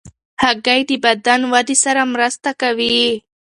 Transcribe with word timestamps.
هګۍ 0.41 0.81
د 0.89 0.91
بدن 1.05 1.41
ودې 1.53 1.75
سره 1.85 2.01
مرسته 2.13 2.49
کوي. 2.61 3.01